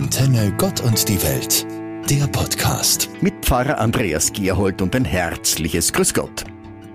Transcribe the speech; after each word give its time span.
Antenne 0.00 0.54
Gott 0.58 0.80
und 0.82 1.08
die 1.08 1.20
Welt, 1.24 1.66
der 2.08 2.28
Podcast. 2.28 3.10
Mit 3.20 3.44
Pfarrer 3.44 3.80
Andreas 3.80 4.32
Gerhold 4.32 4.80
und 4.80 4.94
ein 4.94 5.04
herzliches 5.04 5.92
Grüß 5.92 6.14
Gott. 6.14 6.44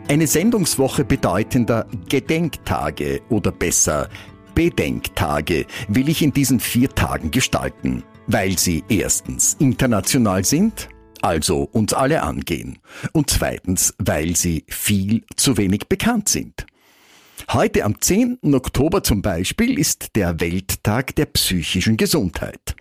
Eine 0.07 0.25
Sendungswoche 0.25 1.03
bedeutender 1.03 1.85
Gedenktage 2.07 3.21
oder 3.29 3.51
besser 3.51 4.07
Bedenktage 4.55 5.65
will 5.89 6.07
ich 6.07 6.21
in 6.21 6.31
diesen 6.31 6.61
vier 6.61 6.87
Tagen 6.87 7.29
gestalten, 7.29 8.03
weil 8.27 8.57
sie 8.57 8.85
erstens 8.87 9.57
international 9.59 10.45
sind, 10.45 10.87
also 11.21 11.67
uns 11.73 11.91
alle 11.91 12.23
angehen, 12.23 12.79
und 13.11 13.29
zweitens, 13.29 13.93
weil 13.97 14.37
sie 14.37 14.63
viel 14.69 15.25
zu 15.35 15.57
wenig 15.57 15.89
bekannt 15.89 16.29
sind. 16.29 16.65
Heute 17.51 17.83
am 17.83 17.99
10. 17.99 18.39
Oktober 18.53 19.03
zum 19.03 19.21
Beispiel 19.21 19.77
ist 19.77 20.15
der 20.15 20.39
Welttag 20.39 21.15
der 21.15 21.25
psychischen 21.25 21.97
Gesundheit. 21.97 22.75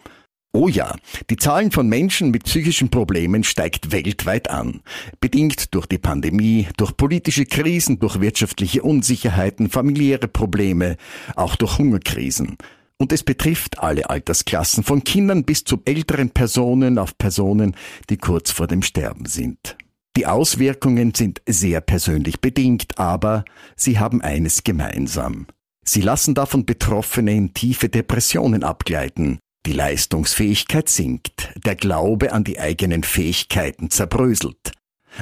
Oh 0.55 0.69
ja, 0.69 0.97
die 1.31 1.37
Zahlen 1.37 1.71
von 1.71 1.89
Menschen 1.89 2.31
mit 2.31 2.45
psychischen 2.45 2.91
Problemen 2.91 3.43
steigt 3.43 3.91
weltweit 3.91 4.51
an, 4.51 4.83
bedingt 5.19 5.75
durch 5.75 5.87
die 5.87 5.97
Pandemie, 5.97 6.69
durch 6.77 6.95
politische 6.95 7.47
Krisen, 7.47 7.99
durch 7.99 8.21
wirtschaftliche 8.21 8.83
Unsicherheiten, 8.83 9.71
familiäre 9.71 10.29
Probleme, 10.29 10.99
auch 11.37 11.57
durch 11.57 11.79
Hungerkrisen. 11.79 12.59
Und 12.99 13.13
es 13.13 13.23
betrifft 13.23 13.79
alle 13.79 14.11
Altersklassen, 14.11 14.85
von 14.85 15.03
Kindern 15.03 15.45
bis 15.45 15.65
zu 15.65 15.81
älteren 15.87 16.29
Personen 16.29 16.99
auf 16.99 17.17
Personen, 17.17 17.75
die 18.11 18.19
kurz 18.19 18.51
vor 18.51 18.67
dem 18.67 18.83
Sterben 18.83 19.25
sind. 19.25 19.79
Die 20.19 20.27
Auswirkungen 20.27 21.15
sind 21.15 21.41
sehr 21.49 21.81
persönlich 21.81 22.43
bedingt, 22.43 22.99
aber 22.99 23.47
sie 23.75 23.99
haben 23.99 24.21
eines 24.21 24.65
gemeinsam. 24.65 25.47
Sie 25.83 26.03
lassen 26.03 26.35
davon 26.35 26.67
Betroffene 26.67 27.33
in 27.33 27.55
tiefe 27.55 27.89
Depressionen 27.89 28.63
abgleiten, 28.63 29.39
die 29.67 29.73
Leistungsfähigkeit 29.73 30.89
sinkt, 30.89 31.51
der 31.65 31.77
Glaube 31.77 32.33
an 32.33 32.45
die 32.45 32.59
eigenen 32.59 33.05
Fähigkeiten 33.05 33.91
zerbröselt. 33.91 34.73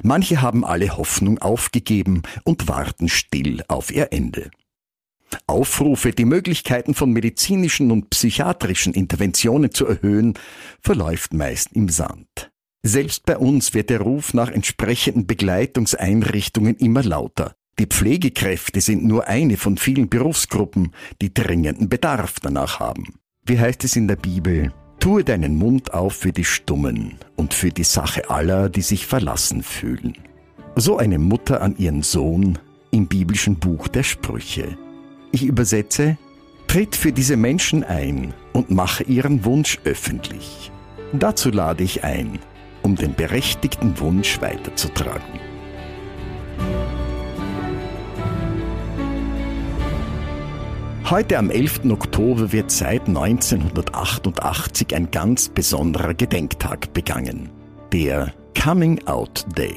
Manche 0.02 0.40
haben 0.40 0.64
alle 0.64 0.96
Hoffnung 0.96 1.38
aufgegeben 1.38 2.22
und 2.44 2.68
warten 2.68 3.08
still 3.08 3.62
auf 3.68 3.90
ihr 3.90 4.12
Ende. 4.12 4.50
Aufrufe, 5.46 6.12
die 6.12 6.24
Möglichkeiten 6.24 6.94
von 6.94 7.12
medizinischen 7.12 7.90
und 7.90 8.10
psychiatrischen 8.10 8.94
Interventionen 8.94 9.72
zu 9.72 9.86
erhöhen, 9.86 10.34
verläuft 10.80 11.34
meist 11.34 11.72
im 11.72 11.88
Sand. 11.88 12.50
Selbst 12.82 13.26
bei 13.26 13.36
uns 13.36 13.74
wird 13.74 13.90
der 13.90 14.00
Ruf 14.00 14.32
nach 14.32 14.50
entsprechenden 14.50 15.26
Begleitungseinrichtungen 15.26 16.76
immer 16.76 17.02
lauter. 17.02 17.54
Die 17.78 17.86
Pflegekräfte 17.86 18.80
sind 18.80 19.04
nur 19.04 19.28
eine 19.28 19.56
von 19.56 19.76
vielen 19.76 20.08
Berufsgruppen, 20.08 20.92
die 21.20 21.32
dringenden 21.32 21.88
Bedarf 21.88 22.40
danach 22.40 22.80
haben. 22.80 23.19
Wie 23.46 23.58
heißt 23.58 23.84
es 23.84 23.96
in 23.96 24.06
der 24.06 24.16
Bibel? 24.16 24.72
Tue 25.00 25.24
deinen 25.24 25.56
Mund 25.56 25.94
auf 25.94 26.14
für 26.14 26.32
die 26.32 26.44
Stummen 26.44 27.16
und 27.36 27.54
für 27.54 27.70
die 27.70 27.84
Sache 27.84 28.28
aller, 28.28 28.68
die 28.68 28.82
sich 28.82 29.06
verlassen 29.06 29.62
fühlen. 29.62 30.14
So 30.76 30.98
eine 30.98 31.18
Mutter 31.18 31.62
an 31.62 31.76
ihren 31.78 32.02
Sohn 32.02 32.58
im 32.90 33.06
biblischen 33.06 33.58
Buch 33.58 33.88
der 33.88 34.02
Sprüche. 34.02 34.76
Ich 35.32 35.44
übersetze, 35.44 36.18
tritt 36.66 36.94
für 36.94 37.12
diese 37.12 37.36
Menschen 37.36 37.82
ein 37.82 38.34
und 38.52 38.70
mache 38.70 39.04
ihren 39.04 39.44
Wunsch 39.44 39.78
öffentlich. 39.84 40.70
Dazu 41.12 41.50
lade 41.50 41.82
ich 41.82 42.04
ein, 42.04 42.38
um 42.82 42.94
den 42.94 43.14
berechtigten 43.14 43.98
Wunsch 43.98 44.40
weiterzutragen. 44.40 45.49
Heute 51.10 51.38
am 51.38 51.50
11. 51.50 51.86
Oktober 51.90 52.52
wird 52.52 52.70
seit 52.70 53.08
1988 53.08 54.94
ein 54.94 55.10
ganz 55.10 55.48
besonderer 55.48 56.14
Gedenktag 56.14 56.94
begangen. 56.94 57.48
Der 57.92 58.32
Coming 58.56 59.04
Out 59.08 59.44
Day. 59.58 59.74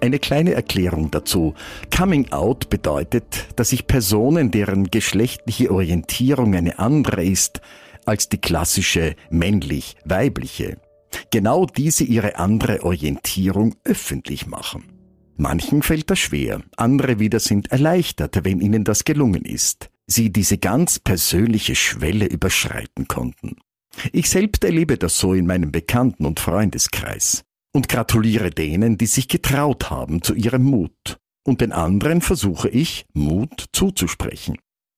Eine 0.00 0.20
kleine 0.20 0.54
Erklärung 0.54 1.10
dazu. 1.10 1.54
Coming 1.90 2.30
Out 2.30 2.70
bedeutet, 2.70 3.48
dass 3.56 3.70
sich 3.70 3.88
Personen, 3.88 4.52
deren 4.52 4.92
geschlechtliche 4.92 5.72
Orientierung 5.72 6.54
eine 6.54 6.78
andere 6.78 7.24
ist 7.24 7.60
als 8.04 8.28
die 8.28 8.38
klassische 8.38 9.16
männlich-weibliche, 9.30 10.76
genau 11.32 11.66
diese 11.66 12.04
ihre 12.04 12.38
andere 12.38 12.84
Orientierung 12.84 13.74
öffentlich 13.82 14.46
machen. 14.46 14.84
Manchen 15.36 15.82
fällt 15.82 16.10
das 16.10 16.20
schwer, 16.20 16.62
andere 16.76 17.18
wieder 17.18 17.40
sind 17.40 17.72
erleichtert, 17.72 18.44
wenn 18.44 18.60
ihnen 18.60 18.84
das 18.84 19.02
gelungen 19.02 19.44
ist 19.44 19.90
sie 20.06 20.32
diese 20.32 20.58
ganz 20.58 20.98
persönliche 20.98 21.74
Schwelle 21.74 22.26
überschreiten 22.26 23.08
konnten. 23.08 23.56
Ich 24.12 24.28
selbst 24.28 24.64
erlebe 24.64 24.98
das 24.98 25.18
so 25.18 25.34
in 25.34 25.46
meinem 25.46 25.72
Bekannten- 25.72 26.26
und 26.26 26.40
Freundeskreis 26.40 27.44
und 27.72 27.88
gratuliere 27.88 28.50
denen, 28.50 28.98
die 28.98 29.06
sich 29.06 29.28
getraut 29.28 29.90
haben 29.90 30.22
zu 30.22 30.34
ihrem 30.34 30.64
Mut. 30.64 31.18
Und 31.46 31.60
den 31.60 31.72
anderen 31.72 32.20
versuche 32.22 32.68
ich, 32.68 33.04
Mut 33.12 33.66
zuzusprechen. 33.72 34.56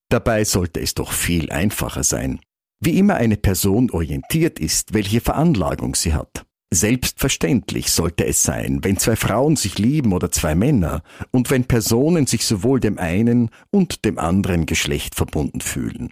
Dabei 0.08 0.44
sollte 0.44 0.80
es 0.80 0.94
doch 0.94 1.12
viel 1.12 1.50
einfacher 1.50 2.04
sein. 2.04 2.40
Wie 2.80 2.98
immer 2.98 3.14
eine 3.14 3.36
Person 3.36 3.90
orientiert 3.90 4.60
ist, 4.60 4.94
welche 4.94 5.20
Veranlagung 5.20 5.94
sie 5.94 6.14
hat. 6.14 6.45
Selbstverständlich 6.72 7.92
sollte 7.92 8.26
es 8.26 8.42
sein, 8.42 8.80
wenn 8.82 8.98
zwei 8.98 9.14
Frauen 9.14 9.54
sich 9.54 9.78
lieben 9.78 10.12
oder 10.12 10.32
zwei 10.32 10.56
Männer 10.56 11.02
und 11.30 11.50
wenn 11.50 11.64
Personen 11.64 12.26
sich 12.26 12.44
sowohl 12.44 12.80
dem 12.80 12.98
einen 12.98 13.50
und 13.70 14.04
dem 14.04 14.18
anderen 14.18 14.66
Geschlecht 14.66 15.14
verbunden 15.14 15.60
fühlen. 15.60 16.10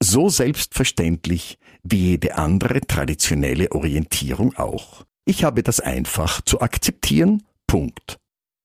So 0.00 0.28
selbstverständlich 0.28 1.58
wie 1.82 2.10
jede 2.10 2.36
andere 2.36 2.80
traditionelle 2.82 3.72
Orientierung 3.72 4.54
auch. 4.56 5.04
Ich 5.24 5.42
habe 5.42 5.64
das 5.64 5.80
einfach 5.80 6.42
zu 6.42 6.60
akzeptieren. 6.60 7.42
Punkt. 7.66 8.18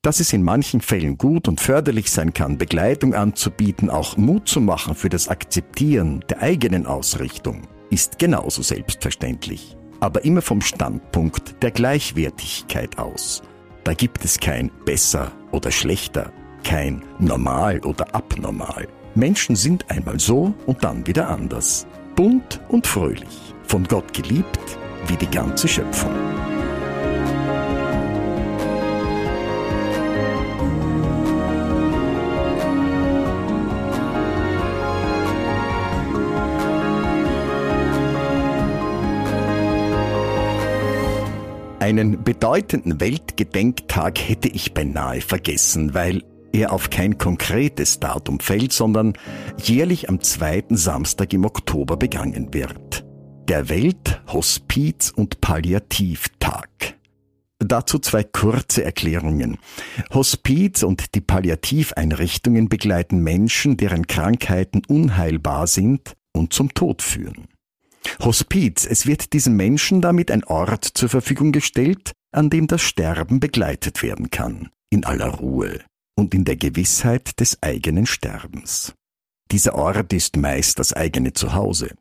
Dass 0.03 0.19
es 0.19 0.33
in 0.33 0.43
manchen 0.43 0.81
Fällen 0.81 1.17
gut 1.17 1.47
und 1.47 1.59
förderlich 1.59 2.11
sein 2.11 2.33
kann, 2.33 2.57
Begleitung 2.59 3.15
anzubieten, 3.15 3.89
auch 3.89 4.17
Mut 4.17 4.47
zu 4.47 4.61
machen 4.61 4.93
für 4.93 5.09
das 5.09 5.29
Akzeptieren 5.29 6.23
der 6.29 6.41
eigenen 6.41 6.85
Ausrichtung, 6.85 7.67
ist 7.89 8.19
genauso 8.19 8.61
selbstverständlich 8.61 9.77
aber 10.03 10.25
immer 10.25 10.41
vom 10.41 10.59
Standpunkt 10.59 11.63
der 11.63 11.71
Gleichwertigkeit 11.71 12.97
aus. 12.97 13.41
Da 13.85 13.93
gibt 13.93 14.25
es 14.25 14.37
kein 14.37 14.69
besser 14.83 15.31
oder 15.53 15.71
schlechter, 15.71 16.33
kein 16.65 17.03
normal 17.19 17.79
oder 17.85 18.13
abnormal. 18.13 18.89
Menschen 19.15 19.55
sind 19.55 19.89
einmal 19.89 20.19
so 20.19 20.53
und 20.65 20.83
dann 20.83 21.07
wieder 21.07 21.29
anders. 21.29 21.87
Bunt 22.17 22.59
und 22.67 22.85
fröhlich, 22.85 23.55
von 23.63 23.85
Gott 23.85 24.13
geliebt 24.13 24.59
wie 25.07 25.15
die 25.15 25.31
ganze 25.31 25.69
Schöpfung. 25.69 26.11
Einen 41.83 42.23
bedeutenden 42.23 43.01
Weltgedenktag 43.01 44.17
hätte 44.17 44.47
ich 44.47 44.73
beinahe 44.73 45.19
vergessen, 45.19 45.93
weil 45.93 46.23
er 46.53 46.71
auf 46.71 46.89
kein 46.89 47.17
konkretes 47.17 47.99
Datum 47.99 48.39
fällt, 48.39 48.71
sondern 48.71 49.11
jährlich 49.61 50.07
am 50.07 50.21
zweiten 50.21 50.77
Samstag 50.77 51.33
im 51.33 51.43
Oktober 51.43 51.97
begangen 51.97 52.53
wird. 52.53 53.05
Der 53.49 53.67
Welthospiz- 53.67 55.11
und 55.11 55.41
Palliativtag. 55.41 56.69
Dazu 57.59 57.99
zwei 57.99 58.23
kurze 58.23 58.85
Erklärungen. 58.85 59.57
Hospiz 60.13 60.83
und 60.83 61.15
die 61.15 61.21
Palliativeinrichtungen 61.21 62.69
begleiten 62.69 63.19
Menschen, 63.19 63.75
deren 63.75 64.07
Krankheiten 64.07 64.83
unheilbar 64.87 65.67
sind 65.67 66.13
und 66.31 66.53
zum 66.53 66.73
Tod 66.73 67.01
führen. 67.01 67.49
Hospiz, 68.19 68.85
es 68.85 69.05
wird 69.05 69.33
diesen 69.33 69.55
Menschen 69.55 70.01
damit 70.01 70.31
ein 70.31 70.43
Ort 70.43 70.85
zur 70.85 71.09
Verfügung 71.09 71.51
gestellt, 71.51 72.11
an 72.31 72.49
dem 72.49 72.67
das 72.67 72.81
Sterben 72.81 73.39
begleitet 73.39 74.03
werden 74.03 74.29
kann, 74.29 74.69
in 74.89 75.05
aller 75.05 75.29
Ruhe 75.29 75.79
und 76.15 76.33
in 76.33 76.45
der 76.45 76.57
Gewissheit 76.57 77.39
des 77.39 77.61
eigenen 77.61 78.05
Sterbens. 78.05 78.93
Dieser 79.51 79.75
Ort 79.75 80.13
ist 80.13 80.37
meist 80.37 80.79
das 80.79 80.93
eigene 80.93 81.33
Zuhause 81.33 81.91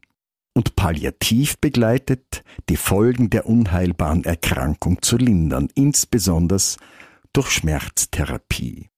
und 0.54 0.76
palliativ 0.76 1.58
begleitet, 1.58 2.42
die 2.68 2.76
Folgen 2.76 3.30
der 3.30 3.46
unheilbaren 3.46 4.24
Erkrankung 4.24 5.00
zu 5.02 5.16
lindern, 5.16 5.68
insbesondere 5.74 6.60
durch 7.32 7.50
Schmerztherapie. 7.50 8.88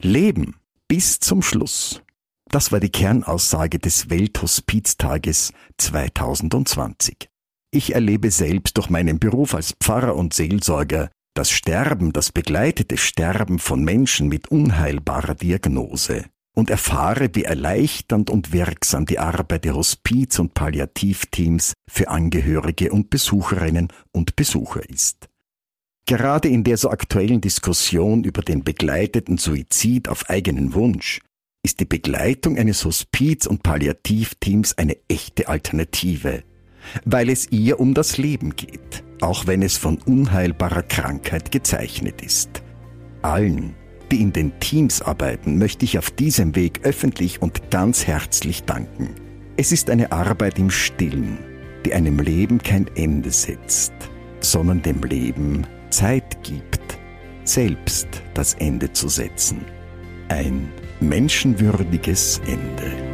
Leben 0.00 0.56
bis 0.88 1.18
zum 1.20 1.42
Schluss 1.42 2.02
das 2.50 2.72
war 2.72 2.80
die 2.80 2.90
Kernaussage 2.90 3.78
des 3.78 4.08
Welthospiztages 4.10 5.52
2020. 5.78 7.28
Ich 7.72 7.94
erlebe 7.94 8.30
selbst 8.30 8.76
durch 8.76 8.88
meinen 8.88 9.18
Beruf 9.18 9.54
als 9.54 9.74
Pfarrer 9.80 10.14
und 10.16 10.32
Seelsorger 10.32 11.10
das 11.34 11.50
Sterben, 11.50 12.12
das 12.12 12.32
begleitete 12.32 12.96
Sterben 12.96 13.58
von 13.58 13.84
Menschen 13.84 14.28
mit 14.28 14.48
unheilbarer 14.48 15.34
Diagnose. 15.34 16.24
und 16.58 16.70
erfahre, 16.70 17.28
wie 17.34 17.44
erleichternd 17.44 18.30
und 18.30 18.50
wirksam 18.50 19.04
die 19.04 19.18
Arbeit 19.18 19.66
der 19.66 19.74
Hospiz- 19.74 20.38
und 20.38 20.54
Palliativteams 20.54 21.74
für 21.86 22.08
Angehörige 22.08 22.92
und 22.92 23.10
Besucherinnen 23.10 23.88
und 24.10 24.36
Besucher 24.36 24.88
ist. 24.88 25.28
Gerade 26.06 26.48
in 26.48 26.64
der 26.64 26.78
so 26.78 26.88
aktuellen 26.88 27.42
Diskussion 27.42 28.24
über 28.24 28.40
den 28.40 28.64
begleiteten 28.64 29.36
Suizid 29.36 30.08
auf 30.08 30.30
eigenen 30.30 30.72
Wunsch 30.72 31.20
ist 31.66 31.80
die 31.80 31.84
Begleitung 31.84 32.58
eines 32.58 32.84
Hospiz- 32.84 33.44
und 33.44 33.64
Palliativteams 33.64 34.78
eine 34.78 34.96
echte 35.08 35.48
Alternative, 35.48 36.44
weil 37.04 37.28
es 37.28 37.50
ihr 37.50 37.80
um 37.80 37.92
das 37.92 38.18
Leben 38.18 38.54
geht, 38.54 39.02
auch 39.20 39.48
wenn 39.48 39.62
es 39.62 39.76
von 39.76 39.98
unheilbarer 39.98 40.84
Krankheit 40.84 41.50
gezeichnet 41.50 42.22
ist. 42.22 42.62
Allen, 43.22 43.74
die 44.12 44.20
in 44.20 44.32
den 44.32 44.60
Teams 44.60 45.02
arbeiten, 45.02 45.58
möchte 45.58 45.84
ich 45.84 45.98
auf 45.98 46.12
diesem 46.12 46.54
Weg 46.54 46.82
öffentlich 46.84 47.42
und 47.42 47.68
ganz 47.72 48.06
herzlich 48.06 48.62
danken. 48.62 49.16
Es 49.56 49.72
ist 49.72 49.90
eine 49.90 50.12
Arbeit 50.12 50.60
im 50.60 50.70
Stillen, 50.70 51.36
die 51.84 51.94
einem 51.94 52.20
Leben 52.20 52.58
kein 52.58 52.86
Ende 52.94 53.32
setzt, 53.32 53.92
sondern 54.38 54.82
dem 54.82 55.02
Leben 55.02 55.66
Zeit 55.90 56.44
gibt, 56.44 56.96
selbst 57.42 58.06
das 58.34 58.54
Ende 58.54 58.92
zu 58.92 59.08
setzen. 59.08 59.64
Ein 60.28 60.68
menschenwürdiges 61.08 62.40
Ende. 62.46 63.06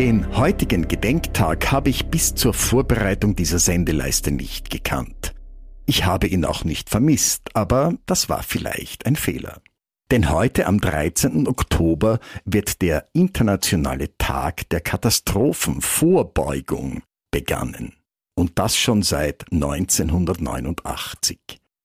Den 0.00 0.34
heutigen 0.34 0.88
Gedenktag 0.88 1.70
habe 1.72 1.90
ich 1.90 2.06
bis 2.06 2.34
zur 2.34 2.54
Vorbereitung 2.54 3.36
dieser 3.36 3.58
Sendeleiste 3.58 4.30
nicht 4.30 4.70
gekannt. 4.70 5.34
Ich 5.84 6.06
habe 6.06 6.26
ihn 6.26 6.46
auch 6.46 6.64
nicht 6.64 6.88
vermisst, 6.88 7.54
aber 7.54 7.92
das 8.06 8.30
war 8.30 8.42
vielleicht 8.42 9.04
ein 9.04 9.16
Fehler. 9.16 9.60
Denn 10.10 10.30
heute 10.30 10.66
am 10.66 10.80
13. 10.80 11.46
Oktober 11.46 12.18
wird 12.44 12.82
der 12.82 13.06
internationale 13.12 14.18
Tag 14.18 14.68
der 14.70 14.80
Katastrophenvorbeugung 14.80 17.04
begannen. 17.30 17.92
Und 18.34 18.58
das 18.58 18.76
schon 18.76 19.02
seit 19.02 19.44
1989. 19.52 21.38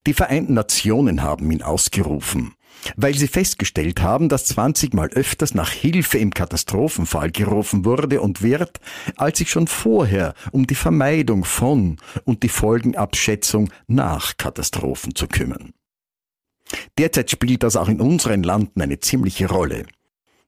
Die 0.07 0.13
Vereinten 0.13 0.55
Nationen 0.55 1.21
haben 1.21 1.51
ihn 1.51 1.61
ausgerufen, 1.61 2.55
weil 2.95 3.13
sie 3.13 3.27
festgestellt 3.27 4.01
haben, 4.01 4.27
dass 4.27 4.45
20 4.45 4.95
Mal 4.95 5.09
öfters 5.09 5.53
nach 5.53 5.69
Hilfe 5.69 6.17
im 6.17 6.33
Katastrophenfall 6.33 7.29
gerufen 7.29 7.85
wurde 7.85 8.21
und 8.21 8.41
wird, 8.41 8.79
als 9.17 9.37
sich 9.37 9.51
schon 9.51 9.67
vorher 9.67 10.33
um 10.51 10.65
die 10.65 10.73
Vermeidung 10.73 11.43
von 11.43 11.97
und 12.23 12.41
die 12.41 12.49
Folgenabschätzung 12.49 13.69
nach 13.85 14.37
Katastrophen 14.37 15.13
zu 15.13 15.27
kümmern. 15.27 15.75
Derzeit 16.97 17.31
spielt 17.31 17.63
das 17.63 17.75
auch 17.75 17.89
in 17.89 18.01
unseren 18.01 18.43
Landen 18.43 18.81
eine 18.81 18.99
ziemliche 18.99 19.49
Rolle. 19.49 19.85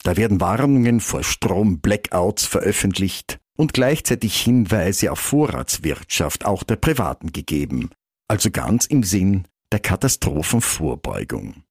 Da 0.04 0.18
werden 0.18 0.40
Warnungen 0.40 1.00
vor 1.00 1.24
Strom-Blackouts 1.24 2.46
veröffentlicht 2.46 3.40
und 3.58 3.74
gleichzeitig 3.74 4.40
Hinweise 4.40 5.12
auf 5.12 5.20
Vorratswirtschaft 5.20 6.46
auch 6.46 6.64
der 6.64 6.78
Privaten 6.78 7.34
gegeben, 7.34 7.90
also 8.28 8.52
ganz 8.52 8.86
im 8.86 9.04
Sinn 9.04 9.46
der 9.72 9.80
Katastrophenvorbeugung. 9.80 11.64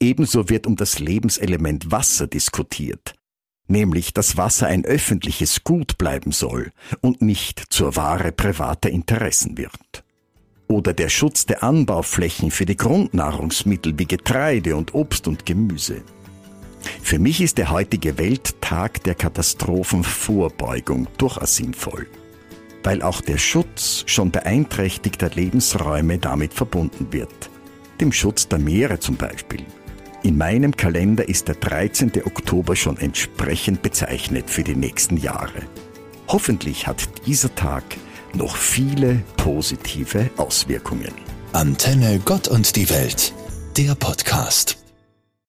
Ebenso 0.00 0.48
wird 0.48 0.66
um 0.66 0.76
das 0.76 0.98
Lebenselement 0.98 1.90
Wasser 1.90 2.26
diskutiert, 2.26 3.14
nämlich 3.68 4.12
dass 4.12 4.36
Wasser 4.36 4.66
ein 4.66 4.84
öffentliches 4.84 5.62
Gut 5.64 5.98
bleiben 5.98 6.32
soll 6.32 6.72
und 7.00 7.22
nicht 7.22 7.62
zur 7.70 7.96
Ware 7.96 8.32
privater 8.32 8.90
Interessen 8.90 9.56
wird. 9.56 10.03
Oder 10.66 10.92
der 10.92 11.08
Schutz 11.08 11.46
der 11.46 11.62
Anbauflächen 11.62 12.50
für 12.50 12.66
die 12.66 12.76
Grundnahrungsmittel 12.76 13.98
wie 13.98 14.06
Getreide 14.06 14.76
und 14.76 14.94
Obst 14.94 15.28
und 15.28 15.46
Gemüse. 15.46 16.02
Für 17.02 17.18
mich 17.18 17.40
ist 17.40 17.58
der 17.58 17.70
heutige 17.70 18.18
Welttag 18.18 19.02
der 19.04 19.14
Katastrophenvorbeugung 19.14 21.06
durchaus 21.18 21.56
sinnvoll 21.56 22.06
weil 22.84 23.02
auch 23.02 23.20
der 23.22 23.38
Schutz 23.38 24.04
schon 24.06 24.30
beeinträchtigter 24.30 25.30
Lebensräume 25.30 26.18
damit 26.18 26.52
verbunden 26.54 27.08
wird. 27.10 27.50
Dem 28.00 28.12
Schutz 28.12 28.46
der 28.46 28.58
Meere 28.58 29.00
zum 29.00 29.16
Beispiel. 29.16 29.64
In 30.22 30.36
meinem 30.36 30.76
Kalender 30.76 31.28
ist 31.28 31.48
der 31.48 31.54
13. 31.56 32.12
Oktober 32.24 32.76
schon 32.76 32.98
entsprechend 32.98 33.82
bezeichnet 33.82 34.50
für 34.50 34.62
die 34.62 34.76
nächsten 34.76 35.16
Jahre. 35.16 35.62
Hoffentlich 36.28 36.86
hat 36.86 37.26
dieser 37.26 37.54
Tag 37.54 37.84
noch 38.36 38.56
viele 38.56 39.22
positive 39.36 40.30
Auswirkungen. 40.36 41.12
Antenne 41.52 42.20
Gott 42.24 42.48
und 42.48 42.76
die 42.76 42.90
Welt, 42.90 43.32
der 43.76 43.94
Podcast. 43.94 44.83